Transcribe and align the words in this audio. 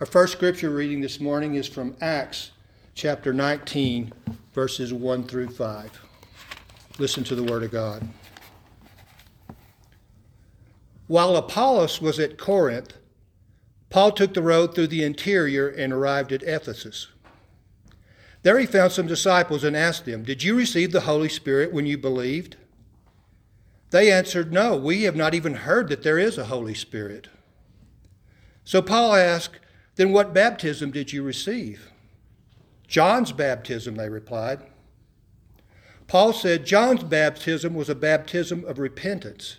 Our 0.00 0.06
first 0.06 0.32
scripture 0.32 0.70
reading 0.70 1.00
this 1.00 1.18
morning 1.18 1.56
is 1.56 1.66
from 1.66 1.96
Acts 2.00 2.52
chapter 2.94 3.32
19, 3.32 4.12
verses 4.54 4.92
1 4.94 5.24
through 5.24 5.48
5. 5.48 6.06
Listen 7.00 7.24
to 7.24 7.34
the 7.34 7.42
word 7.42 7.64
of 7.64 7.72
God. 7.72 8.08
While 11.08 11.34
Apollos 11.34 12.00
was 12.00 12.20
at 12.20 12.38
Corinth, 12.38 12.94
Paul 13.90 14.12
took 14.12 14.34
the 14.34 14.40
road 14.40 14.72
through 14.72 14.86
the 14.86 15.02
interior 15.02 15.66
and 15.66 15.92
arrived 15.92 16.30
at 16.30 16.44
Ephesus. 16.44 17.08
There 18.44 18.60
he 18.60 18.66
found 18.66 18.92
some 18.92 19.08
disciples 19.08 19.64
and 19.64 19.76
asked 19.76 20.04
them, 20.04 20.22
Did 20.22 20.44
you 20.44 20.56
receive 20.56 20.92
the 20.92 21.00
Holy 21.00 21.28
Spirit 21.28 21.72
when 21.72 21.86
you 21.86 21.98
believed? 21.98 22.54
They 23.90 24.12
answered, 24.12 24.52
No, 24.52 24.76
we 24.76 25.02
have 25.02 25.16
not 25.16 25.34
even 25.34 25.54
heard 25.54 25.88
that 25.88 26.04
there 26.04 26.20
is 26.20 26.38
a 26.38 26.44
Holy 26.44 26.74
Spirit. 26.74 27.26
So 28.62 28.80
Paul 28.80 29.16
asked, 29.16 29.58
Then 29.98 30.12
what 30.12 30.32
baptism 30.32 30.92
did 30.92 31.12
you 31.12 31.24
receive? 31.24 31.90
John's 32.86 33.32
baptism, 33.32 33.96
they 33.96 34.08
replied. 34.08 34.60
Paul 36.06 36.32
said 36.32 36.64
John's 36.64 37.02
baptism 37.02 37.74
was 37.74 37.88
a 37.88 37.96
baptism 37.96 38.64
of 38.64 38.78
repentance. 38.78 39.56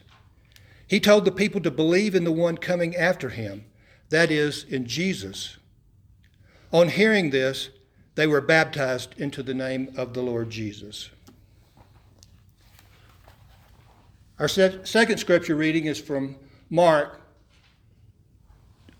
He 0.87 1.01
told 1.01 1.25
the 1.25 1.31
people 1.33 1.59
to 1.61 1.69
believe 1.69 2.15
in 2.15 2.23
the 2.23 2.31
one 2.31 2.55
coming 2.55 2.95
after 2.95 3.27
him, 3.27 3.65
that 4.11 4.31
is, 4.31 4.63
in 4.63 4.85
Jesus. 4.85 5.57
On 6.71 6.87
hearing 6.87 7.31
this, 7.31 7.69
they 8.15 8.25
were 8.25 8.39
baptized 8.39 9.19
into 9.19 9.43
the 9.43 9.53
name 9.53 9.93
of 9.97 10.13
the 10.13 10.21
Lord 10.21 10.49
Jesus. 10.49 11.09
Our 14.39 14.47
second 14.47 15.17
scripture 15.17 15.57
reading 15.57 15.85
is 15.85 15.99
from 15.99 16.37
Mark 16.69 17.19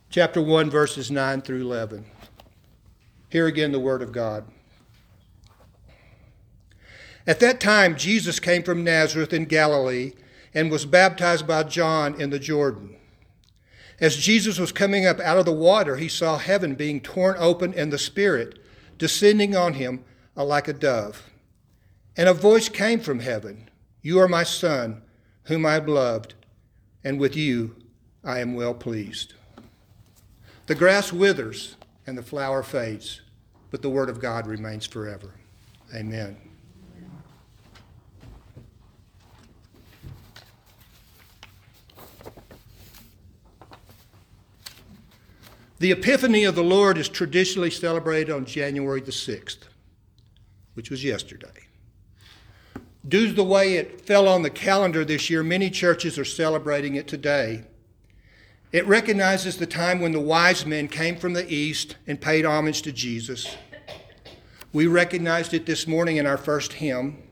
chapter 0.10 0.42
1, 0.42 0.72
verses 0.72 1.12
9 1.12 1.42
through 1.42 1.62
11. 1.62 2.04
Here 3.30 3.46
again, 3.46 3.72
the 3.72 3.80
Word 3.80 4.02
of 4.02 4.12
God. 4.12 4.46
At 7.28 7.40
that 7.42 7.60
time, 7.60 7.96
Jesus 7.96 8.40
came 8.40 8.64
from 8.64 8.84
Nazareth 8.84 9.34
in 9.34 9.46
Galilee 9.46 10.14
and 10.52 10.72
was 10.72 10.88
baptized 10.88 11.46
by 11.46 11.62
John 11.64 12.20
in 12.20 12.32
the 12.32 12.40
Jordan. 12.40 12.96
As 14.00 14.18
Jesus 14.18 14.58
was 14.58 14.72
coming 14.72 15.06
up 15.06 15.20
out 15.20 15.38
of 15.38 15.46
the 15.46 15.52
water, 15.52 15.98
he 15.98 16.08
saw 16.08 16.40
heaven 16.40 16.74
being 16.74 17.02
torn 17.02 17.36
open 17.38 17.76
and 17.76 17.94
the 17.94 18.00
Spirit 18.00 18.58
descending 18.98 19.56
on 19.56 19.74
him 19.76 20.04
like 20.36 20.68
a 20.68 20.74
dove. 20.74 21.30
And 22.18 22.28
a 22.28 22.34
voice 22.34 22.68
came 22.68 23.00
from 23.00 23.20
heaven 23.20 23.70
You 24.02 24.20
are 24.20 24.28
my 24.28 24.44
Son, 24.44 25.04
whom 25.44 25.68
I 25.68 25.74
have 25.74 25.88
loved, 25.88 26.34
and 27.04 27.20
with 27.20 27.36
you 27.36 27.76
I 28.24 28.40
am 28.40 28.56
well 28.56 28.74
pleased. 28.74 29.34
The 30.70 30.76
grass 30.76 31.12
withers 31.12 31.78
and 32.06 32.16
the 32.16 32.22
flower 32.22 32.62
fades, 32.62 33.22
but 33.72 33.82
the 33.82 33.90
word 33.90 34.08
of 34.08 34.22
God 34.22 34.46
remains 34.46 34.86
forever. 34.86 35.32
Amen. 35.96 36.38
The 45.80 45.92
Epiphany 45.92 46.44
of 46.44 46.54
the 46.54 46.64
Lord 46.64 47.00
is 47.00 47.10
traditionally 47.10 47.72
celebrated 47.72 48.32
on 48.32 48.46
January 48.46 49.02
the 49.02 49.10
6th, 49.10 49.64
which 50.76 50.92
was 50.92 51.04
yesterday. 51.04 51.66
Due 53.08 53.26
to 53.26 53.34
the 53.34 53.44
way 53.44 53.78
it 53.78 54.02
fell 54.02 54.28
on 54.28 54.44
the 54.44 54.52
calendar 54.52 55.04
this 55.04 55.32
year, 55.32 55.42
many 55.42 55.72
churches 55.72 56.20
are 56.20 56.26
celebrating 56.26 56.94
it 56.94 57.08
today 57.08 57.64
it 58.72 58.86
recognizes 58.86 59.58
the 59.58 59.66
time 59.66 60.00
when 60.00 60.12
the 60.12 60.20
wise 60.20 60.66
men 60.66 60.88
came 60.88 61.18
from 61.18 61.34
the 61.34 61.52
east 61.52 61.98
and 62.06 62.22
paid 62.22 62.46
homage 62.46 62.82
to 62.84 62.92
Jesus. 62.92 63.56
We 64.72 64.86
recognized 64.86 65.54
it 65.54 65.66
this 65.66 65.88
morning 65.88 66.18
in 66.18 66.28
our 66.28 66.38
first 66.38 66.74
hymn. 66.74 67.24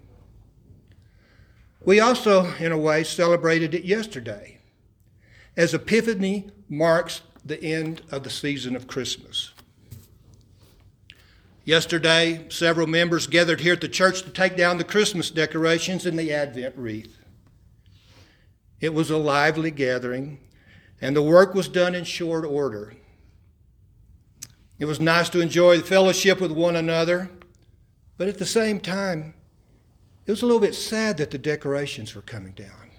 We 1.85 1.99
also, 1.99 2.53
in 2.55 2.71
a 2.71 2.77
way, 2.77 3.03
celebrated 3.03 3.75
it 3.75 3.83
yesterday, 3.83 4.57
as 5.55 5.73
Epiphany 5.73 6.49
marks 6.67 7.21
the 7.45 7.63
end 7.63 8.01
of 8.11 8.23
the 8.23 8.29
season 8.29 8.75
of 8.75 8.87
Christmas. 8.87 9.53
Yesterday, 11.63 12.45
several 12.49 12.87
members 12.87 13.27
gathered 13.27 13.59
here 13.59 13.73
at 13.73 13.81
the 13.81 13.89
church 13.89 14.23
to 14.23 14.29
take 14.29 14.55
down 14.55 14.77
the 14.77 14.83
Christmas 14.83 15.29
decorations 15.29 16.05
and 16.05 16.17
the 16.17 16.33
Advent 16.33 16.75
wreath. 16.77 17.17
It 18.79 18.93
was 18.93 19.11
a 19.11 19.17
lively 19.17 19.71
gathering, 19.71 20.39
and 21.01 21.15
the 21.15 21.21
work 21.21 21.53
was 21.53 21.67
done 21.67 21.95
in 21.95 22.03
short 22.03 22.45
order. 22.45 22.93
It 24.79 24.85
was 24.85 24.99
nice 24.99 25.29
to 25.29 25.41
enjoy 25.41 25.77
the 25.77 25.83
fellowship 25.83 26.39
with 26.39 26.51
one 26.51 26.75
another, 26.75 27.29
but 28.17 28.27
at 28.27 28.37
the 28.37 28.45
same 28.45 28.79
time, 28.79 29.33
it 30.25 30.31
was 30.31 30.41
a 30.41 30.45
little 30.45 30.61
bit 30.61 30.75
sad 30.75 31.17
that 31.17 31.31
the 31.31 31.37
decorations 31.37 32.13
were 32.13 32.21
coming 32.21 32.51
down. 32.51 32.91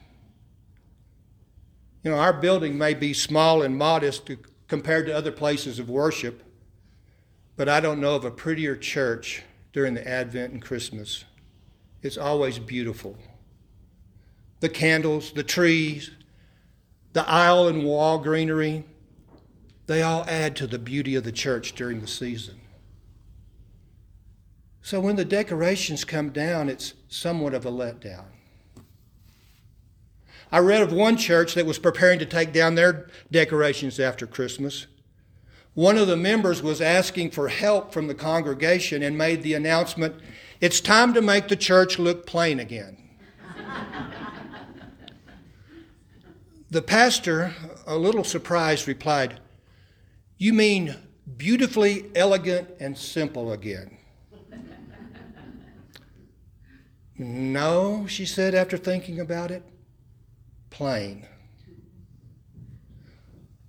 You 2.03 2.11
know, 2.11 2.17
our 2.17 2.33
building 2.33 2.79
may 2.79 2.95
be 2.95 3.13
small 3.13 3.63
and 3.63 3.77
modest 3.77 4.31
compared 4.67 5.07
to 5.07 5.17
other 5.17 5.33
places 5.33 5.79
of 5.79 5.91
worship, 5.91 6.43
but 7.57 7.69
I 7.69 7.81
don't 7.81 8.01
know 8.01 8.15
of 8.15 8.25
a 8.25 8.31
prettier 8.31 8.77
church 8.77 9.43
during 9.73 9.95
the 9.95 10.09
Advent 10.09 10.53
and 10.53 10.63
Christmas. 10.63 11.25
It's 12.03 12.17
always 12.17 12.59
beautiful. 12.59 13.17
The 14.61 14.69
candles, 14.69 15.33
the 15.33 15.43
trees, 15.43 16.13
the 17.13 17.29
aisle 17.29 17.69
and 17.69 17.85
wall 17.85 18.19
greenery, 18.19 18.85
they 19.87 20.03
all 20.03 20.25
add 20.29 20.55
to 20.57 20.67
the 20.67 20.79
beauty 20.79 21.15
of 21.15 21.25
the 21.25 21.33
church 21.33 21.75
during 21.75 22.01
the 22.01 22.07
season. 22.07 22.61
So 24.83 25.01
when 25.01 25.17
the 25.17 25.25
decorations 25.25 26.05
come 26.05 26.31
down, 26.31 26.69
it's 26.69 26.95
somewhat 27.09 27.55
of 27.55 27.67
a 27.67 27.71
letdown. 27.71 28.25
I 30.51 30.59
read 30.61 30.83
of 30.83 30.93
one 30.93 31.17
church 31.17 31.55
that 31.55 31.67
was 31.67 31.79
preparing 31.79 32.19
to 32.21 32.27
take 32.27 32.53
down 32.53 32.75
their 32.75 33.09
decorations 33.31 34.01
after 34.01 34.27
Christmas. 34.27 34.87
One 35.75 35.99
of 35.99 36.07
the 36.07 36.17
members 36.17 36.63
was 36.63 36.81
asking 36.81 37.31
for 37.33 37.49
help 37.49 37.93
from 37.93 38.07
the 38.07 38.15
congregation 38.15 39.03
and 39.03 39.17
made 39.17 39.43
the 39.43 39.55
announcement 39.55 40.15
it's 40.61 40.81
time 40.81 41.15
to 41.15 41.23
make 41.23 41.49
the 41.49 41.57
church 41.57 41.99
look 41.99 42.27
plain 42.27 42.59
again. 42.59 42.97
The 46.71 46.83
pastor, 46.83 47.55
a 47.87 47.97
little 47.97 48.25
surprised, 48.25 48.87
replied, 48.87 49.41
You 50.37 50.53
mean 50.53 50.95
beautifully 51.37 52.11
elegant 52.15 52.69
and 52.79 52.97
simple 52.97 53.53
again? 53.53 53.97
no, 57.19 58.07
she 58.07 58.27
said 58.27 58.55
after 58.55 58.77
thinking 58.77 59.19
about 59.19 59.51
it, 59.51 59.63
plain. 60.69 61.27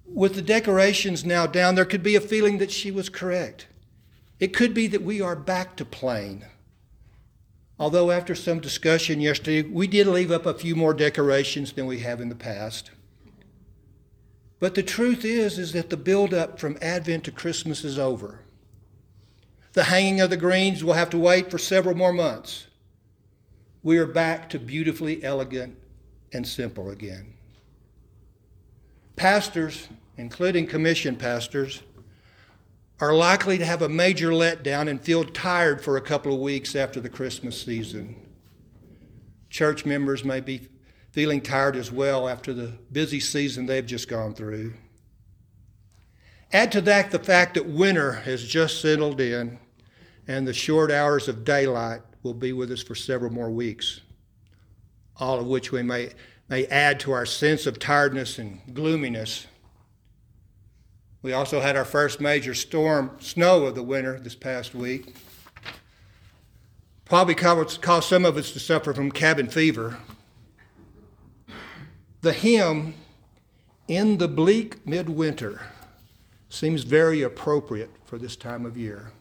With 0.05 0.35
the 0.35 0.41
decorations 0.41 1.23
now 1.23 1.47
down, 1.47 1.75
there 1.75 1.85
could 1.85 2.03
be 2.03 2.15
a 2.15 2.21
feeling 2.21 2.57
that 2.57 2.71
she 2.71 2.91
was 2.91 3.07
correct. 3.07 3.67
It 4.41 4.53
could 4.53 4.73
be 4.73 4.87
that 4.87 5.03
we 5.03 5.21
are 5.21 5.37
back 5.37 5.77
to 5.77 5.85
plain. 5.85 6.45
Although, 7.79 8.11
after 8.11 8.35
some 8.35 8.59
discussion 8.59 9.21
yesterday, 9.21 9.61
we 9.61 9.87
did 9.87 10.05
leave 10.05 10.31
up 10.31 10.45
a 10.45 10.53
few 10.53 10.75
more 10.75 10.93
decorations 10.93 11.71
than 11.71 11.85
we 11.85 11.99
have 11.99 12.19
in 12.19 12.27
the 12.27 12.35
past. 12.35 12.91
But 14.59 14.75
the 14.75 14.83
truth 14.83 15.23
is, 15.23 15.57
is 15.57 15.71
that 15.71 15.89
the 15.89 15.95
buildup 15.95 16.59
from 16.59 16.77
Advent 16.81 17.23
to 17.23 17.31
Christmas 17.31 17.85
is 17.85 17.97
over. 17.97 18.41
The 19.73 19.85
hanging 19.85 20.19
of 20.19 20.29
the 20.29 20.35
greens 20.35 20.83
will 20.83 20.93
have 20.93 21.09
to 21.11 21.17
wait 21.17 21.49
for 21.49 21.57
several 21.57 21.95
more 21.95 22.11
months. 22.11 22.67
We 23.81 23.97
are 23.97 24.05
back 24.05 24.49
to 24.49 24.59
beautifully 24.59 25.23
elegant 25.23 25.77
and 26.33 26.45
simple 26.45 26.89
again. 26.89 27.33
Pastors, 29.15 29.87
including 30.17 30.67
commission 30.67 31.15
pastors, 31.15 31.81
are 32.99 33.13
likely 33.13 33.57
to 33.57 33.65
have 33.65 33.81
a 33.81 33.89
major 33.89 34.29
letdown 34.29 34.89
and 34.89 35.01
feel 35.01 35.23
tired 35.23 35.81
for 35.81 35.95
a 35.95 36.01
couple 36.01 36.33
of 36.33 36.39
weeks 36.39 36.75
after 36.75 36.99
the 36.99 37.09
Christmas 37.09 37.61
season. 37.61 38.15
Church 39.49 39.85
members 39.85 40.25
may 40.25 40.41
be 40.41 40.67
feeling 41.11 41.41
tired 41.41 41.75
as 41.75 41.91
well 41.91 42.27
after 42.27 42.53
the 42.53 42.73
busy 42.91 43.19
season 43.19 43.65
they've 43.65 43.85
just 43.85 44.07
gone 44.07 44.33
through. 44.33 44.73
Add 46.51 46.71
to 46.73 46.81
that 46.81 47.11
the 47.11 47.19
fact 47.19 47.53
that 47.53 47.65
winter 47.65 48.11
has 48.11 48.43
just 48.43 48.81
settled 48.81 49.21
in 49.21 49.59
and 50.27 50.47
the 50.47 50.53
short 50.53 50.91
hours 50.91 51.27
of 51.27 51.43
daylight 51.43 52.01
will 52.21 52.33
be 52.33 52.53
with 52.53 52.71
us 52.71 52.83
for 52.83 52.95
several 52.95 53.31
more 53.31 53.49
weeks, 53.49 54.01
all 55.17 55.39
of 55.39 55.47
which 55.47 55.71
we 55.71 55.81
may, 55.83 56.09
may 56.49 56.65
add 56.65 56.99
to 56.99 57.11
our 57.11 57.25
sense 57.25 57.65
of 57.65 57.79
tiredness 57.79 58.37
and 58.37 58.61
gloominess 58.73 59.47
we 61.21 61.33
also 61.33 61.59
had 61.59 61.75
our 61.75 61.85
first 61.85 62.21
major 62.21 62.53
storm, 62.53 63.11
snow 63.19 63.65
of 63.65 63.75
the 63.75 63.83
winter 63.83 64.19
this 64.19 64.35
past 64.35 64.73
week. 64.73 65.15
Probably 67.03 67.35
caused 67.35 68.07
some 68.07 68.23
of 68.23 68.37
us 68.37 68.51
to 68.51 68.59
suffer 68.59 68.93
from 68.93 69.11
cabin 69.11 69.49
fever. 69.49 69.97
The 72.21 72.33
hymn, 72.33 72.93
In 73.87 74.17
the 74.17 74.27
Bleak 74.27 74.85
Midwinter, 74.85 75.61
seems 76.49 76.83
very 76.83 77.21
appropriate 77.21 77.91
for 78.05 78.17
this 78.17 78.35
time 78.35 78.65
of 78.65 78.77
year. 78.77 79.11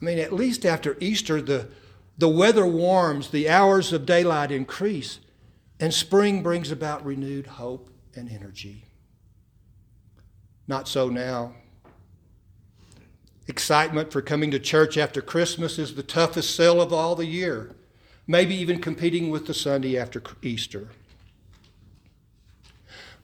I 0.00 0.04
mean, 0.04 0.18
at 0.18 0.32
least 0.32 0.64
after 0.64 0.96
Easter, 1.00 1.40
the, 1.40 1.68
the 2.16 2.28
weather 2.28 2.66
warms, 2.66 3.30
the 3.30 3.48
hours 3.48 3.92
of 3.92 4.06
daylight 4.06 4.50
increase, 4.50 5.20
and 5.80 5.92
spring 5.92 6.42
brings 6.42 6.70
about 6.70 7.04
renewed 7.04 7.46
hope 7.46 7.90
and 8.14 8.30
energy. 8.30 8.84
Not 10.66 10.88
so 10.88 11.08
now. 11.08 11.54
Excitement 13.46 14.10
for 14.10 14.22
coming 14.22 14.50
to 14.50 14.58
church 14.58 14.96
after 14.96 15.20
Christmas 15.20 15.78
is 15.78 15.94
the 15.94 16.02
toughest 16.02 16.54
sell 16.54 16.80
of 16.80 16.92
all 16.92 17.14
the 17.14 17.26
year, 17.26 17.72
maybe 18.26 18.54
even 18.54 18.80
competing 18.80 19.30
with 19.30 19.46
the 19.46 19.52
Sunday 19.52 19.98
after 19.98 20.22
Easter. 20.42 20.88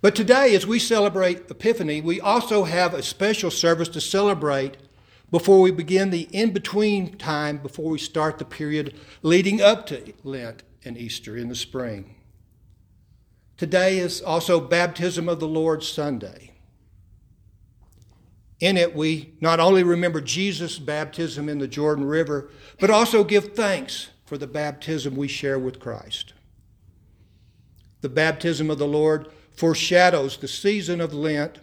But 0.03 0.15
today, 0.15 0.55
as 0.55 0.67
we 0.67 0.79
celebrate 0.79 1.51
Epiphany, 1.51 2.01
we 2.01 2.21
also 2.21 2.65
have 2.65 2.95
a 2.95 3.03
special 3.03 3.51
service 3.51 3.89
to 3.91 4.01
celebrate 4.01 4.77
before 5.31 5.61
we 5.61 5.71
begin 5.71 6.11
the 6.11 6.29
in 6.33 6.53
between 6.53 7.17
time 7.17 7.59
before 7.59 7.91
we 7.91 7.99
start 7.99 8.39
the 8.39 8.45
period 8.45 8.99
leading 9.23 9.61
up 9.61 9.87
to 9.87 10.13
Lent 10.25 10.63
and 10.85 10.97
Easter 10.99 11.37
in 11.37 11.49
the 11.49 11.55
spring. 11.55 12.17
Today 13.57 13.99
is 13.99 14.23
also 14.23 14.59
Baptism 14.59 15.29
of 15.29 15.39
the 15.39 15.49
Lord 15.49 15.83
Sunday. 15.85 16.50
In 18.61 18.77
it, 18.77 18.95
we 18.95 19.33
not 19.41 19.59
only 19.59 19.83
remember 19.83 20.21
Jesus' 20.21 20.79
baptism 20.79 21.49
in 21.49 21.59
the 21.59 21.67
Jordan 21.67 22.05
River, 22.05 22.51
but 22.79 22.91
also 22.91 23.25
give 23.25 23.55
thanks 23.55 24.11
for 24.27 24.37
the 24.37 24.47
baptism 24.47 25.17
we 25.17 25.29
share 25.29 25.59
with 25.59 25.81
Christ. 25.81 26.35
The 28.03 28.11
baptism 28.11 28.71
of 28.71 28.79
the 28.79 28.87
Lord 28.87 29.29
foreshadows 29.57 30.37
the 30.37 30.49
season 30.49 31.01
of 31.01 31.15
Lent 31.15 31.59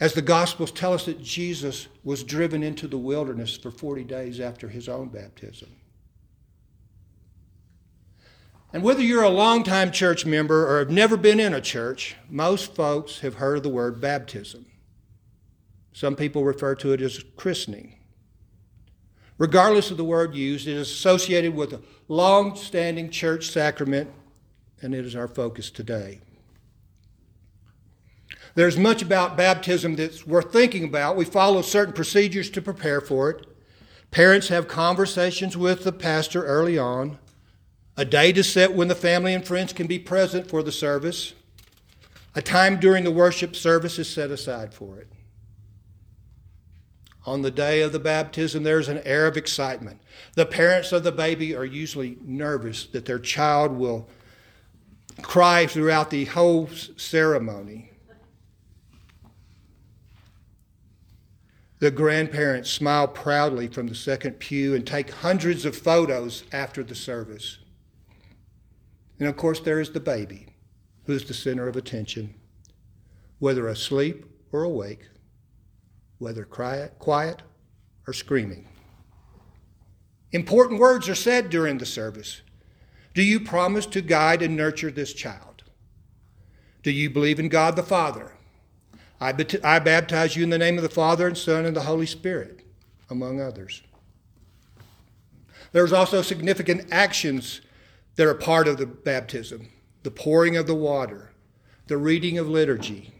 as 0.00 0.14
the 0.14 0.22
Gospels 0.22 0.72
tell 0.72 0.92
us 0.92 1.04
that 1.04 1.22
Jesus 1.22 1.88
was 2.02 2.24
driven 2.24 2.62
into 2.62 2.88
the 2.88 2.98
wilderness 2.98 3.56
for 3.56 3.70
40 3.70 4.04
days 4.04 4.40
after 4.40 4.68
his 4.68 4.88
own 4.88 5.08
baptism. 5.08 5.70
And 8.72 8.82
whether 8.82 9.02
you're 9.02 9.22
a 9.22 9.28
longtime 9.28 9.92
church 9.92 10.26
member 10.26 10.68
or 10.68 10.80
have 10.80 10.90
never 10.90 11.16
been 11.16 11.38
in 11.38 11.54
a 11.54 11.60
church, 11.60 12.16
most 12.28 12.74
folks 12.74 13.20
have 13.20 13.34
heard 13.34 13.58
of 13.58 13.62
the 13.62 13.68
word 13.68 14.00
baptism. 14.00 14.66
Some 15.94 16.16
people 16.16 16.44
refer 16.44 16.74
to 16.74 16.92
it 16.92 17.00
as 17.00 17.24
christening. 17.36 18.00
Regardless 19.38 19.90
of 19.92 19.96
the 19.96 20.04
word 20.04 20.34
used, 20.34 20.66
it 20.66 20.72
is 20.72 20.90
associated 20.90 21.54
with 21.54 21.72
a 21.72 21.82
long 22.08 22.56
standing 22.56 23.10
church 23.10 23.48
sacrament, 23.48 24.10
and 24.82 24.92
it 24.92 25.06
is 25.06 25.14
our 25.14 25.28
focus 25.28 25.70
today. 25.70 26.20
There's 28.56 28.76
much 28.76 29.02
about 29.02 29.36
baptism 29.36 29.94
that's 29.94 30.26
worth 30.26 30.52
thinking 30.52 30.84
about. 30.84 31.16
We 31.16 31.24
follow 31.24 31.62
certain 31.62 31.94
procedures 31.94 32.50
to 32.50 32.62
prepare 32.62 33.00
for 33.00 33.30
it. 33.30 33.46
Parents 34.10 34.48
have 34.48 34.68
conversations 34.68 35.56
with 35.56 35.84
the 35.84 35.92
pastor 35.92 36.44
early 36.44 36.76
on. 36.76 37.18
A 37.96 38.04
date 38.04 38.36
is 38.36 38.52
set 38.52 38.74
when 38.74 38.88
the 38.88 38.94
family 38.96 39.32
and 39.32 39.46
friends 39.46 39.72
can 39.72 39.86
be 39.86 40.00
present 40.00 40.48
for 40.48 40.62
the 40.62 40.72
service. 40.72 41.34
A 42.34 42.42
time 42.42 42.80
during 42.80 43.04
the 43.04 43.12
worship 43.12 43.54
service 43.54 43.98
is 43.98 44.08
set 44.08 44.30
aside 44.30 44.74
for 44.74 44.98
it. 44.98 45.08
On 47.26 47.40
the 47.40 47.50
day 47.50 47.80
of 47.80 47.92
the 47.92 47.98
baptism, 47.98 48.62
there's 48.64 48.88
an 48.88 49.00
air 49.04 49.26
of 49.26 49.36
excitement. 49.36 50.00
The 50.34 50.44
parents 50.44 50.92
of 50.92 51.04
the 51.04 51.12
baby 51.12 51.54
are 51.56 51.64
usually 51.64 52.18
nervous 52.22 52.84
that 52.86 53.06
their 53.06 53.18
child 53.18 53.72
will 53.72 54.08
cry 55.22 55.66
throughout 55.66 56.10
the 56.10 56.26
whole 56.26 56.68
ceremony. 56.96 57.90
The 61.78 61.90
grandparents 61.90 62.70
smile 62.70 63.08
proudly 63.08 63.68
from 63.68 63.88
the 63.88 63.94
second 63.94 64.38
pew 64.38 64.74
and 64.74 64.86
take 64.86 65.10
hundreds 65.10 65.64
of 65.64 65.76
photos 65.76 66.44
after 66.52 66.82
the 66.82 66.94
service. 66.94 67.58
And 69.18 69.28
of 69.28 69.36
course, 69.36 69.60
there 69.60 69.80
is 69.80 69.90
the 69.90 70.00
baby, 70.00 70.48
who's 71.04 71.24
the 71.24 71.34
center 71.34 71.68
of 71.68 71.76
attention, 71.76 72.34
whether 73.38 73.68
asleep 73.68 74.24
or 74.52 74.62
awake, 74.62 75.08
whether 76.18 76.44
quiet 76.44 77.42
or 78.06 78.12
screaming. 78.12 78.68
Important 80.32 80.80
words 80.80 81.08
are 81.08 81.14
said 81.14 81.50
during 81.50 81.78
the 81.78 81.86
service. 81.86 82.42
Do 83.14 83.22
you 83.22 83.40
promise 83.40 83.86
to 83.86 84.00
guide 84.00 84.42
and 84.42 84.56
nurture 84.56 84.90
this 84.90 85.12
child? 85.12 85.62
Do 86.82 86.90
you 86.90 87.08
believe 87.08 87.38
in 87.38 87.48
God 87.48 87.76
the 87.76 87.82
Father, 87.82 88.32
I, 89.20 89.32
bet- 89.32 89.64
I 89.64 89.78
baptize 89.78 90.36
you 90.36 90.42
in 90.42 90.50
the 90.50 90.58
name 90.58 90.76
of 90.76 90.82
the 90.82 90.88
Father 90.88 91.26
and 91.26 91.38
Son 91.38 91.64
and 91.64 91.74
the 91.74 91.84
Holy 91.84 92.06
Spirit, 92.06 92.60
among 93.08 93.40
others. 93.40 93.82
There's 95.72 95.92
also 95.92 96.20
significant 96.22 96.92
actions 96.92 97.60
that 98.16 98.26
are 98.26 98.34
part 98.34 98.68
of 98.68 98.76
the 98.76 98.86
baptism 98.86 99.70
the 100.02 100.10
pouring 100.10 100.54
of 100.54 100.66
the 100.66 100.74
water, 100.74 101.30
the 101.86 101.96
reading 101.96 102.36
of 102.36 102.46
liturgy, 102.46 103.14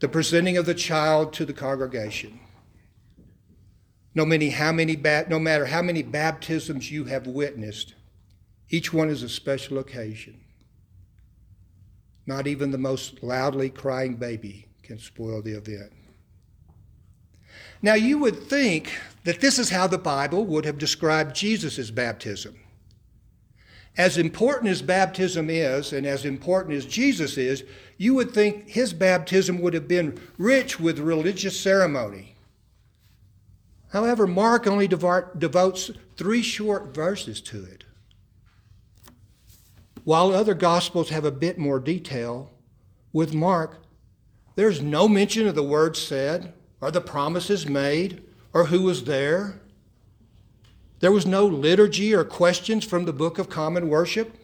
the 0.00 0.08
presenting 0.08 0.56
of 0.56 0.66
the 0.66 0.74
child 0.74 1.32
to 1.34 1.44
the 1.44 1.52
congregation. 1.52 2.40
No, 4.14 4.24
many, 4.24 4.50
how 4.50 4.72
many 4.72 4.96
no 5.28 5.38
matter 5.38 5.66
how 5.66 5.82
many 5.82 6.02
baptisms 6.02 6.90
you 6.90 7.04
have 7.04 7.26
witnessed, 7.26 7.94
each 8.68 8.92
one 8.92 9.08
is 9.08 9.22
a 9.22 9.28
special 9.28 9.78
occasion. 9.78 10.40
Not 12.26 12.46
even 12.46 12.70
the 12.70 12.78
most 12.78 13.22
loudly 13.22 13.70
crying 13.70 14.16
baby 14.16 14.66
can 14.82 14.98
spoil 14.98 15.42
the 15.42 15.52
event. 15.52 15.92
Now, 17.82 17.94
you 17.94 18.18
would 18.18 18.42
think 18.42 18.92
that 19.24 19.40
this 19.40 19.58
is 19.58 19.70
how 19.70 19.86
the 19.86 19.98
Bible 19.98 20.44
would 20.44 20.64
have 20.64 20.78
described 20.78 21.34
Jesus' 21.34 21.90
baptism. 21.90 22.58
As 23.96 24.16
important 24.16 24.70
as 24.70 24.82
baptism 24.82 25.50
is, 25.50 25.92
and 25.92 26.06
as 26.06 26.24
important 26.24 26.76
as 26.76 26.86
Jesus 26.86 27.36
is, 27.36 27.64
you 27.98 28.14
would 28.14 28.32
think 28.32 28.68
his 28.68 28.92
baptism 28.92 29.60
would 29.60 29.74
have 29.74 29.88
been 29.88 30.18
rich 30.38 30.80
with 30.80 30.98
religious 30.98 31.58
ceremony. 31.58 32.36
However, 33.92 34.26
Mark 34.26 34.66
only 34.66 34.86
devotes 34.86 35.90
three 36.16 36.42
short 36.42 36.94
verses 36.94 37.40
to 37.42 37.64
it. 37.64 37.84
While 40.04 40.32
other 40.32 40.54
Gospels 40.54 41.10
have 41.10 41.24
a 41.24 41.32
bit 41.32 41.58
more 41.58 41.80
detail, 41.80 42.52
with 43.12 43.34
Mark, 43.34 43.82
there's 44.54 44.80
no 44.80 45.08
mention 45.08 45.46
of 45.46 45.54
the 45.54 45.62
words 45.62 46.00
said, 46.00 46.54
or 46.80 46.90
the 46.90 47.00
promises 47.00 47.66
made, 47.66 48.22
or 48.52 48.66
who 48.66 48.82
was 48.82 49.04
there. 49.04 49.60
There 51.00 51.12
was 51.12 51.26
no 51.26 51.46
liturgy 51.46 52.14
or 52.14 52.24
questions 52.24 52.84
from 52.84 53.06
the 53.06 53.12
Book 53.12 53.38
of 53.38 53.48
Common 53.48 53.88
Worship. 53.88 54.36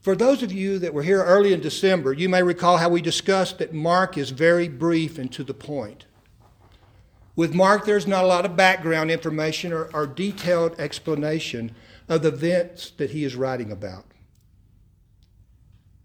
For 0.00 0.14
those 0.14 0.42
of 0.42 0.52
you 0.52 0.78
that 0.80 0.94
were 0.94 1.02
here 1.02 1.22
early 1.22 1.52
in 1.52 1.60
December, 1.60 2.12
you 2.12 2.28
may 2.28 2.42
recall 2.42 2.78
how 2.78 2.88
we 2.88 3.00
discussed 3.00 3.58
that 3.58 3.72
Mark 3.72 4.18
is 4.18 4.30
very 4.30 4.68
brief 4.68 5.18
and 5.18 5.32
to 5.32 5.42
the 5.42 5.54
point. 5.54 6.06
With 7.36 7.54
Mark, 7.54 7.84
there's 7.84 8.06
not 8.06 8.24
a 8.24 8.28
lot 8.28 8.44
of 8.44 8.56
background 8.56 9.10
information 9.10 9.72
or, 9.72 9.84
or 9.94 10.06
detailed 10.06 10.78
explanation 10.80 11.74
of 12.08 12.22
the 12.22 12.28
events 12.28 12.90
that 12.90 13.10
he 13.10 13.24
is 13.24 13.36
writing 13.36 13.70
about. 13.70 14.04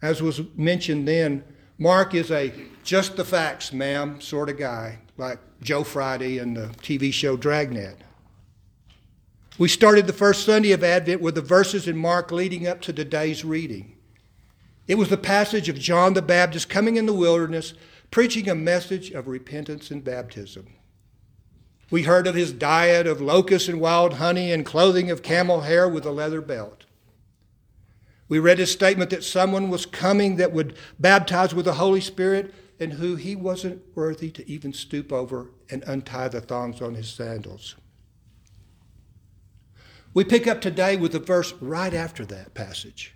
As 0.01 0.21
was 0.21 0.41
mentioned 0.55 1.07
then, 1.07 1.43
Mark 1.77 2.13
is 2.13 2.31
a 2.31 2.53
just 2.83 3.15
the 3.15 3.23
facts, 3.23 3.71
ma'am 3.71 4.19
sort 4.19 4.49
of 4.49 4.57
guy, 4.57 4.99
like 5.17 5.39
Joe 5.61 5.83
Friday 5.83 6.39
and 6.39 6.57
the 6.57 6.67
TV 6.81 7.13
show 7.13 7.37
Dragnet. 7.37 7.97
We 9.57 9.67
started 9.67 10.07
the 10.07 10.13
first 10.13 10.43
Sunday 10.43 10.71
of 10.71 10.83
Advent 10.83 11.21
with 11.21 11.35
the 11.35 11.41
verses 11.41 11.87
in 11.87 11.97
Mark 11.97 12.31
leading 12.31 12.67
up 12.67 12.81
to 12.81 12.93
today's 12.93 13.45
reading. 13.45 13.95
It 14.87 14.95
was 14.95 15.09
the 15.09 15.17
passage 15.17 15.69
of 15.69 15.77
John 15.77 16.15
the 16.15 16.21
Baptist 16.21 16.67
coming 16.67 16.97
in 16.97 17.05
the 17.05 17.13
wilderness, 17.13 17.75
preaching 18.09 18.49
a 18.49 18.55
message 18.55 19.11
of 19.11 19.27
repentance 19.27 19.91
and 19.91 20.03
baptism. 20.03 20.67
We 21.91 22.03
heard 22.03 22.25
of 22.25 22.35
his 22.35 22.51
diet 22.51 23.05
of 23.05 23.21
locusts 23.21 23.69
and 23.69 23.79
wild 23.79 24.13
honey 24.13 24.51
and 24.51 24.65
clothing 24.65 25.11
of 25.11 25.21
camel 25.21 25.61
hair 25.61 25.87
with 25.87 26.05
a 26.05 26.11
leather 26.11 26.41
belt. 26.41 26.85
We 28.27 28.39
read 28.39 28.59
his 28.59 28.71
statement 28.71 29.09
that 29.11 29.25
someone 29.25 29.69
was 29.69 29.85
coming 29.85 30.37
that 30.37 30.53
would 30.53 30.75
baptize 30.97 31.53
with 31.53 31.65
the 31.65 31.73
Holy 31.73 32.01
Spirit 32.01 32.53
and 32.81 32.93
who 32.93 33.15
he 33.15 33.35
wasn't 33.35 33.79
worthy 33.95 34.31
to 34.31 34.49
even 34.49 34.73
stoop 34.73 35.13
over 35.13 35.51
and 35.69 35.83
untie 35.83 36.27
the 36.27 36.41
thongs 36.41 36.81
on 36.81 36.95
his 36.95 37.07
sandals. 37.07 37.75
We 40.15 40.23
pick 40.23 40.47
up 40.47 40.59
today 40.59 40.97
with 40.97 41.11
the 41.11 41.19
verse 41.19 41.53
right 41.61 41.93
after 41.93 42.25
that 42.25 42.55
passage. 42.55 43.13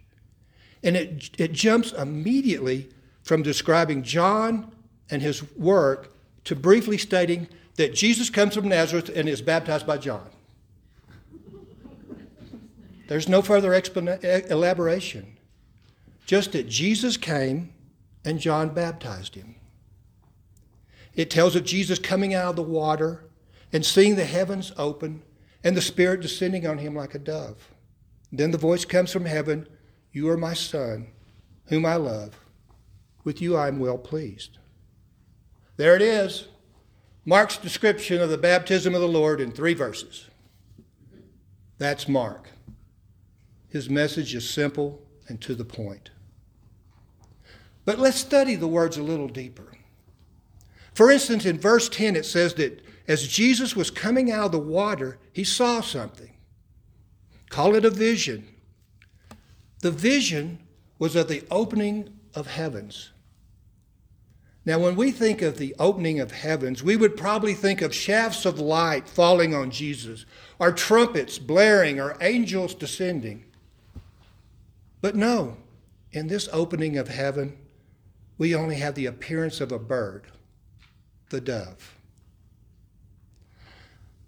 And 0.83 0.95
it, 0.95 1.31
it 1.39 1.51
jumps 1.51 1.91
immediately 1.91 2.89
from 3.23 3.41
describing 3.41 4.03
John 4.03 4.71
and 5.09 5.21
his 5.21 5.43
work 5.57 6.13
to 6.43 6.55
briefly 6.55 6.99
stating 6.99 7.47
that 7.75 7.95
Jesus 7.95 8.29
comes 8.29 8.53
from 8.53 8.69
Nazareth 8.69 9.09
and 9.13 9.27
is 9.27 9.41
baptized 9.41 9.87
by 9.87 9.97
John. 9.97 10.29
There's 13.07 13.27
no 13.27 13.41
further 13.41 13.73
elaboration. 13.73 15.37
Just 16.27 16.51
that 16.53 16.69
Jesus 16.69 17.17
came 17.17 17.73
and 18.25 18.39
John 18.39 18.73
baptized 18.73 19.35
him. 19.35 19.55
It 21.13 21.29
tells 21.29 21.55
of 21.55 21.63
Jesus 21.63 21.99
coming 21.99 22.33
out 22.33 22.49
of 22.49 22.55
the 22.57 22.63
water 22.63 23.25
and 23.71 23.85
seeing 23.85 24.15
the 24.15 24.25
heavens 24.25 24.73
open 24.77 25.21
and 25.63 25.77
the 25.77 25.81
Spirit 25.81 26.21
descending 26.21 26.67
on 26.67 26.79
him 26.79 26.95
like 26.95 27.15
a 27.15 27.19
dove. 27.19 27.71
Then 28.31 28.51
the 28.51 28.57
voice 28.57 28.83
comes 28.83 29.11
from 29.11 29.25
heaven 29.25 29.67
You 30.11 30.29
are 30.29 30.37
my 30.37 30.53
Son, 30.53 31.07
whom 31.67 31.85
I 31.85 31.95
love. 31.95 32.37
With 33.23 33.41
you 33.41 33.55
I 33.55 33.69
am 33.69 33.79
well 33.79 33.97
pleased. 33.97 34.57
There 35.77 35.95
it 35.95 36.01
is. 36.01 36.47
Mark's 37.25 37.57
description 37.57 38.21
of 38.21 38.29
the 38.29 38.37
baptism 38.37 38.93
of 38.93 39.01
the 39.01 39.07
Lord 39.07 39.41
in 39.41 39.51
three 39.51 39.73
verses. 39.73 40.29
That's 41.77 42.07
Mark. 42.07 42.49
His 43.67 43.89
message 43.89 44.35
is 44.35 44.49
simple 44.49 45.01
and 45.27 45.41
to 45.41 45.55
the 45.55 45.65
point. 45.65 46.11
But 47.85 47.99
let's 47.99 48.17
study 48.17 48.55
the 48.55 48.67
words 48.67 48.97
a 48.97 49.03
little 49.03 49.27
deeper. 49.27 49.71
For 50.93 51.11
instance, 51.11 51.45
in 51.45 51.59
verse 51.59 51.87
10, 51.87 52.15
it 52.15 52.25
says 52.25 52.55
that 52.55 52.83
as 53.07 53.27
Jesus 53.27 53.75
was 53.75 53.91
coming 53.91 54.31
out 54.31 54.47
of 54.47 54.51
the 54.51 54.59
water, 54.59 55.19
he 55.31 55.43
saw 55.43 55.81
something. 55.81 56.31
Call 57.49 57.75
it 57.75 57.85
a 57.85 57.89
vision. 57.91 58.47
The 59.81 59.91
vision 59.91 60.59
was 60.97 61.15
of 61.15 61.27
the 61.27 61.43
opening 61.51 62.17
of 62.33 62.47
heavens. 62.47 63.11
Now, 64.65 64.79
when 64.79 64.95
we 64.95 65.11
think 65.11 65.43
of 65.43 65.57
the 65.57 65.75
opening 65.77 66.19
of 66.19 66.31
heavens, 66.31 66.81
we 66.81 66.95
would 66.95 67.15
probably 67.15 67.53
think 67.53 67.83
of 67.83 67.93
shafts 67.93 68.45
of 68.45 68.59
light 68.59 69.07
falling 69.07 69.53
on 69.53 69.69
Jesus, 69.69 70.25
or 70.57 70.71
trumpets 70.71 71.37
blaring, 71.37 71.99
or 71.99 72.17
angels 72.19 72.73
descending. 72.73 73.45
But 75.01 75.15
no, 75.15 75.57
in 76.11 76.27
this 76.27 76.49
opening 76.51 76.97
of 76.97 77.09
heaven, 77.09 77.55
we 78.37 78.55
only 78.55 78.75
have 78.75 78.95
the 78.95 79.05
appearance 79.05 79.61
of 79.61 79.71
a 79.71 79.79
bird, 79.79 80.27
the 81.29 81.41
dove. 81.41 81.95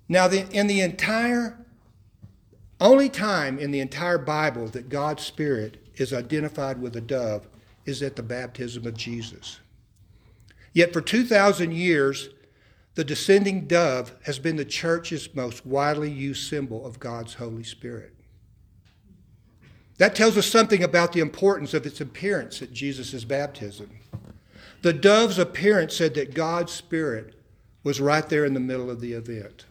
Now, 0.10 0.28
the, 0.28 0.48
in 0.52 0.68
the 0.68 0.82
entire, 0.82 1.58
only 2.80 3.10
time 3.10 3.60
in 3.60 3.72
the 3.72 3.80
entire 3.80 4.18
Bible 4.18 4.68
that 4.68 4.90
God's 4.90 5.24
Spirit 5.24 5.86
is 5.96 6.14
identified 6.14 6.82
with 6.82 6.96
a 6.96 7.02
dove 7.02 7.48
is 7.86 8.02
at 8.02 8.16
the 8.16 8.24
baptism 8.24 8.86
of 8.86 8.96
Jesus. 8.96 9.60
Yet 10.74 10.94
for 10.94 11.02
2,000 11.02 11.74
years, 11.74 12.30
the 12.96 13.04
descending 13.04 13.68
dove 13.68 14.16
has 14.24 14.40
been 14.40 14.56
the 14.56 14.66
church's 14.66 15.34
most 15.36 15.66
widely 15.66 16.12
used 16.12 16.50
symbol 16.50 16.86
of 16.86 17.00
God's 17.00 17.36
Holy 17.36 17.64
Spirit. 17.64 18.14
That 19.98 20.16
tells 20.16 20.38
us 20.38 20.46
something 20.46 20.84
about 20.84 21.14
the 21.14 21.20
importance 21.20 21.74
of 21.74 21.86
its 21.86 22.00
appearance 22.00 22.62
at 22.62 22.72
Jesus' 22.72 23.24
baptism. 23.24 23.90
The 24.84 24.94
dove's 24.94 25.40
appearance 25.40 25.96
said 25.96 26.14
that 26.14 26.36
God's 26.36 26.72
Spirit 26.72 27.34
was 27.84 28.00
right 28.00 28.28
there 28.30 28.46
in 28.46 28.54
the 28.54 28.60
middle 28.60 28.92
of 28.92 29.02
the 29.02 29.14
event. 29.14 29.66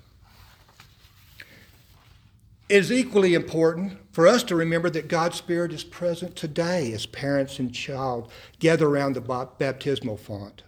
It 2.69 2.79
is 2.79 2.91
equally 2.91 3.35
important 3.35 3.99
for 4.11 4.27
us 4.27 4.43
to 4.45 4.57
remember 4.57 4.91
that 4.91 5.07
God's 5.07 5.37
Spirit 5.37 5.73
is 5.73 5.85
present 5.85 6.35
today 6.35 6.93
as 6.93 7.07
parents 7.07 7.61
and 7.61 7.73
child 7.73 8.33
gather 8.59 8.89
around 8.89 9.13
the 9.13 9.49
baptismal 9.59 10.17
font. 10.17 10.65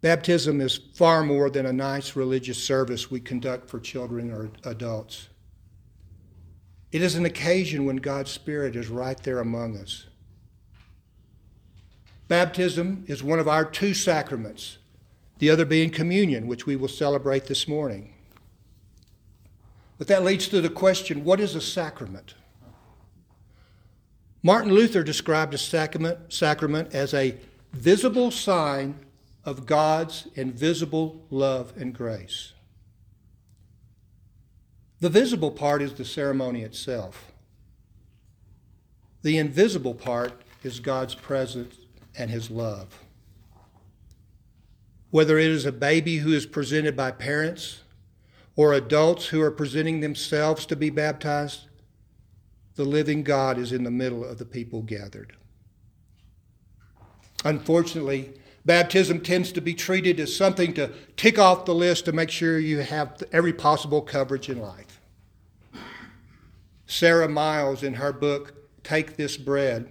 Baptism 0.00 0.60
is 0.60 0.80
far 0.94 1.22
more 1.22 1.50
than 1.50 1.66
a 1.66 1.72
nice 1.72 2.16
religious 2.16 2.60
service 2.60 3.10
we 3.10 3.20
conduct 3.20 3.68
for 3.68 3.78
children 3.78 4.32
or 4.32 4.50
adults. 4.64 5.28
It 6.92 7.02
is 7.02 7.14
an 7.14 7.24
occasion 7.24 7.84
when 7.84 7.96
God's 7.96 8.30
Spirit 8.30 8.74
is 8.74 8.88
right 8.88 9.20
there 9.22 9.38
among 9.38 9.76
us. 9.76 10.06
Baptism 12.28 13.04
is 13.06 13.22
one 13.22 13.38
of 13.38 13.48
our 13.48 13.64
two 13.64 13.94
sacraments, 13.94 14.78
the 15.38 15.50
other 15.50 15.64
being 15.64 15.90
communion, 15.90 16.46
which 16.46 16.66
we 16.66 16.76
will 16.76 16.88
celebrate 16.88 17.46
this 17.46 17.66
morning. 17.66 18.14
But 19.98 20.06
that 20.08 20.24
leads 20.24 20.48
to 20.48 20.60
the 20.60 20.70
question 20.70 21.24
what 21.24 21.40
is 21.40 21.54
a 21.54 21.60
sacrament? 21.60 22.34
Martin 24.42 24.72
Luther 24.72 25.02
described 25.02 25.52
a 25.54 25.58
sacrament, 25.58 26.32
sacrament 26.32 26.94
as 26.94 27.12
a 27.12 27.36
visible 27.72 28.30
sign 28.30 28.98
of 29.44 29.66
God's 29.66 30.26
invisible 30.34 31.24
love 31.30 31.72
and 31.76 31.94
grace. 31.94 32.52
The 35.00 35.08
visible 35.08 35.50
part 35.50 35.80
is 35.80 35.94
the 35.94 36.04
ceremony 36.04 36.62
itself. 36.62 37.32
The 39.22 39.38
invisible 39.38 39.94
part 39.94 40.42
is 40.62 40.78
God's 40.78 41.14
presence 41.14 41.74
and 42.16 42.30
His 42.30 42.50
love. 42.50 43.02
Whether 45.10 45.38
it 45.38 45.50
is 45.50 45.64
a 45.64 45.72
baby 45.72 46.18
who 46.18 46.32
is 46.32 46.46
presented 46.46 46.96
by 46.96 47.10
parents 47.12 47.80
or 48.56 48.74
adults 48.74 49.26
who 49.26 49.40
are 49.40 49.50
presenting 49.50 50.00
themselves 50.00 50.66
to 50.66 50.76
be 50.76 50.90
baptized, 50.90 51.66
the 52.76 52.84
living 52.84 53.22
God 53.22 53.58
is 53.58 53.72
in 53.72 53.84
the 53.84 53.90
middle 53.90 54.24
of 54.24 54.38
the 54.38 54.44
people 54.44 54.82
gathered. 54.82 55.34
Unfortunately, 57.44 58.34
Baptism 58.64 59.20
tends 59.20 59.52
to 59.52 59.60
be 59.60 59.74
treated 59.74 60.20
as 60.20 60.34
something 60.36 60.74
to 60.74 60.92
tick 61.16 61.38
off 61.38 61.64
the 61.64 61.74
list 61.74 62.04
to 62.04 62.12
make 62.12 62.30
sure 62.30 62.58
you 62.58 62.78
have 62.78 63.22
every 63.32 63.52
possible 63.52 64.02
coverage 64.02 64.48
in 64.48 64.60
life. 64.60 64.89
Sara 66.90 67.28
Miles, 67.28 67.84
in 67.84 67.94
her 67.94 68.12
book, 68.12 68.52
Take 68.82 69.16
This 69.16 69.36
Bread, 69.36 69.88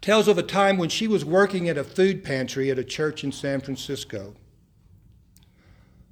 tells 0.00 0.28
of 0.28 0.38
a 0.38 0.42
time 0.42 0.78
when 0.78 0.88
she 0.88 1.06
was 1.06 1.26
working 1.26 1.68
at 1.68 1.76
a 1.76 1.84
food 1.84 2.24
pantry 2.24 2.70
at 2.70 2.78
a 2.78 2.84
church 2.84 3.22
in 3.22 3.32
San 3.32 3.60
Francisco. 3.60 4.34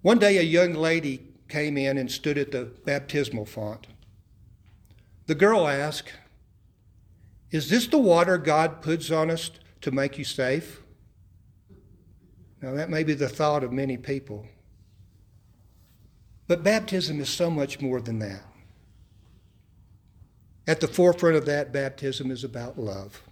One 0.02 0.18
day, 0.18 0.36
a 0.36 0.42
young 0.42 0.74
lady 0.74 1.32
came 1.48 1.78
in 1.78 1.96
and 1.96 2.12
stood 2.12 2.36
at 2.36 2.52
the 2.52 2.66
baptismal 2.84 3.46
font. 3.46 3.86
The 5.24 5.34
girl 5.34 5.66
asked, 5.66 6.12
Is 7.50 7.70
this 7.70 7.86
the 7.86 7.96
water 7.96 8.36
God 8.36 8.82
puts 8.82 9.10
on 9.10 9.30
us 9.30 9.50
to 9.80 9.90
make 9.90 10.18
you 10.18 10.24
safe? 10.24 10.82
Now, 12.60 12.74
that 12.74 12.90
may 12.90 13.04
be 13.04 13.14
the 13.14 13.28
thought 13.28 13.64
of 13.64 13.72
many 13.72 13.96
people. 13.96 14.46
But 16.46 16.62
baptism 16.62 17.20
is 17.20 17.30
so 17.30 17.50
much 17.50 17.80
more 17.80 18.02
than 18.02 18.18
that. 18.18 18.47
At 20.68 20.80
the 20.80 20.86
forefront 20.86 21.34
of 21.34 21.46
that, 21.46 21.72
baptism 21.72 22.30
is 22.30 22.44
about 22.44 22.78
love. 22.78 23.22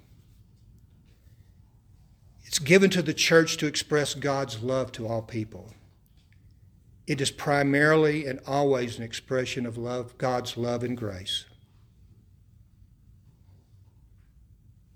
It's 2.46 2.58
given 2.58 2.88
to 2.90 3.02
the 3.02 3.12
church 3.12 3.58
to 3.58 3.66
express 3.66 4.14
God's 4.14 4.62
love 4.62 4.90
to 4.92 5.06
all 5.06 5.20
people. 5.20 5.74
It 7.06 7.20
is 7.20 7.30
primarily 7.30 8.26
and 8.26 8.40
always 8.46 8.96
an 8.96 9.04
expression 9.04 9.66
of 9.66 9.76
love, 9.76 10.16
God's 10.16 10.56
love 10.56 10.82
and 10.82 10.96
grace. 10.96 11.44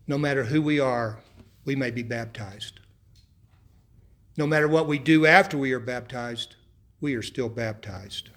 No 0.07 0.17
matter 0.17 0.45
who 0.45 0.63
we 0.63 0.81
are, 0.81 1.19
we 1.67 1.77
may 1.77 1.91
be 1.91 2.03
baptized. 2.03 2.81
No 4.39 4.47
matter 4.47 4.67
what 4.67 4.89
we 4.89 4.99
do 4.99 5.27
after 5.27 5.59
we 5.59 5.73
are 5.73 5.79
baptized, 5.79 6.57
we 7.03 7.15
are 7.15 7.23
still 7.23 7.51
baptized. 7.51 8.31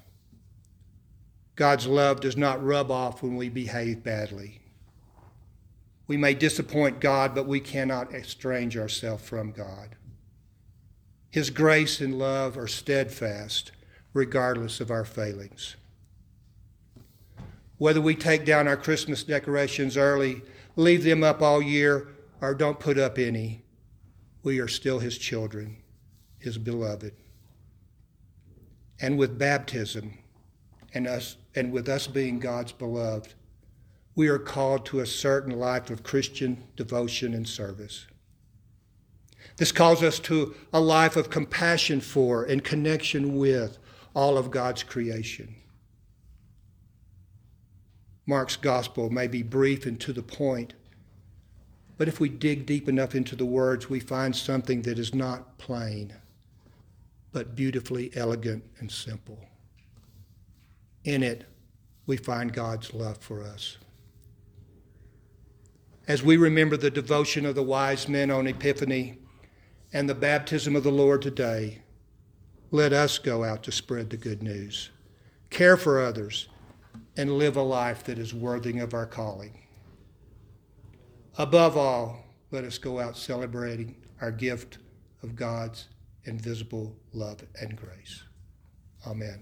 God's 1.55 1.87
love 1.87 2.19
does 2.19 2.35
not 2.35 2.63
rub 2.63 2.89
off 2.89 3.21
when 3.21 3.35
we 3.35 3.49
behave 3.49 4.03
badly. 4.03 4.61
We 6.07 6.17
may 6.17 6.33
disappoint 6.33 6.99
God, 6.99 7.33
but 7.35 7.47
we 7.47 7.59
cannot 7.59 8.13
estrange 8.13 8.77
ourselves 8.77 9.23
from 9.27 9.51
God. 9.51 9.95
His 11.29 11.49
grace 11.49 12.01
and 12.01 12.17
love 12.19 12.57
are 12.57 12.67
steadfast, 12.67 13.71
regardless 14.13 14.79
of 14.81 14.91
our 14.91 15.05
failings. 15.05 15.75
Whether 17.77 18.01
we 18.01 18.15
take 18.15 18.45
down 18.45 18.67
our 18.67 18.77
Christmas 18.77 19.23
decorations 19.23 19.97
early, 19.97 20.41
leave 20.75 21.03
them 21.03 21.23
up 21.23 21.41
all 21.41 21.61
year, 21.61 22.09
or 22.41 22.53
don't 22.53 22.79
put 22.79 22.97
up 22.97 23.17
any, 23.17 23.63
we 24.43 24.59
are 24.59 24.67
still 24.67 24.99
His 24.99 25.17
children 25.17 25.77
his 26.43 26.57
beloved. 26.57 27.13
And 28.99 29.17
with 29.17 29.39
baptism 29.39 30.17
and 30.93 31.07
us 31.07 31.37
and 31.55 31.71
with 31.71 31.87
us 31.87 32.07
being 32.07 32.39
God's 32.39 32.71
beloved, 32.71 33.33
we 34.15 34.27
are 34.27 34.39
called 34.39 34.85
to 34.87 34.99
a 34.99 35.05
certain 35.05 35.57
life 35.57 35.89
of 35.89 36.03
Christian 36.03 36.63
devotion 36.75 37.33
and 37.33 37.47
service. 37.47 38.05
This 39.57 39.71
calls 39.71 40.01
us 40.01 40.19
to 40.19 40.55
a 40.71 40.79
life 40.79 41.15
of 41.15 41.29
compassion 41.29 42.01
for 42.01 42.43
and 42.43 42.63
connection 42.63 43.37
with 43.37 43.77
all 44.13 44.37
of 44.37 44.51
God's 44.51 44.83
creation. 44.83 45.55
Mark's 48.25 48.55
gospel 48.55 49.09
may 49.09 49.27
be 49.27 49.43
brief 49.43 49.85
and 49.85 49.99
to 49.99 50.13
the 50.13 50.23
point, 50.23 50.73
but 51.97 52.07
if 52.07 52.19
we 52.19 52.29
dig 52.29 52.65
deep 52.65 52.87
enough 52.87 53.15
into 53.15 53.35
the 53.35 53.45
words, 53.45 53.89
we 53.89 53.99
find 53.99 54.35
something 54.35 54.83
that 54.83 54.97
is 54.97 55.13
not 55.13 55.57
plain 55.57 56.13
but 57.33 57.55
beautifully 57.55 58.11
elegant 58.15 58.63
and 58.79 58.89
simple. 58.89 59.39
In 61.03 61.23
it, 61.23 61.45
we 62.05 62.17
find 62.17 62.53
God's 62.53 62.93
love 62.93 63.17
for 63.17 63.43
us. 63.43 63.77
as 66.07 66.21
we 66.21 66.35
remember 66.37 66.75
the 66.75 66.91
devotion 66.91 67.45
of 67.45 67.55
the 67.55 67.63
wise 67.63 68.07
men 68.09 68.29
on 68.29 68.47
Epiphany 68.47 69.17
and 69.93 70.09
the 70.09 70.15
baptism 70.15 70.75
of 70.75 70.83
the 70.83 70.91
Lord 70.91 71.21
today, 71.21 71.81
let 72.71 72.91
us 72.91 73.19
go 73.19 73.43
out 73.43 73.63
to 73.63 73.71
spread 73.71 74.09
the 74.09 74.17
good 74.17 74.43
news, 74.43 74.89
care 75.49 75.77
for 75.77 76.01
others, 76.01 76.49
and 77.15 77.37
live 77.37 77.55
a 77.55 77.61
life 77.61 78.03
that 78.05 78.17
is 78.17 78.33
worthy 78.33 78.79
of 78.79 78.93
our 78.93 79.05
calling. 79.05 79.59
Above 81.37 81.77
all, 81.77 82.25
let 82.51 82.63
us 82.63 82.77
go 82.77 82.99
out 82.99 83.15
celebrating 83.17 83.95
our 84.21 84.31
gift 84.31 84.79
of 85.21 85.35
God's 85.35 85.87
invisible 86.25 86.95
love 87.13 87.43
and 87.59 87.75
grace. 87.75 88.23
Amen. 89.07 89.41